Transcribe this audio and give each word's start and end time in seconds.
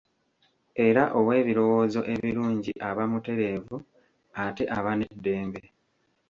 Era 0.87 1.03
ow'ebirowoozo 1.19 2.01
ebirungi 2.13 2.73
aba 2.89 3.03
mutereevu, 3.11 3.77
ate 4.43 4.63
aba 4.77 4.91
n'eddembe. 4.95 5.61